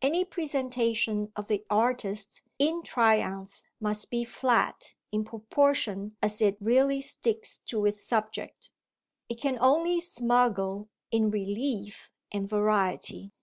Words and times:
Any 0.00 0.24
presentation 0.24 1.30
of 1.36 1.48
the 1.48 1.62
artist 1.68 2.40
in 2.58 2.82
triumph 2.82 3.62
must 3.80 4.08
be 4.08 4.24
flat 4.24 4.94
in 5.12 5.26
proportion 5.26 6.16
as 6.22 6.40
it 6.40 6.56
really 6.58 7.02
sticks 7.02 7.58
to 7.66 7.84
its 7.84 8.02
subject 8.02 8.72
it 9.28 9.38
can 9.38 9.58
only 9.60 10.00
smuggle 10.00 10.88
in 11.10 11.30
relief 11.30 12.10
and 12.32 12.48
variety. 12.48 13.34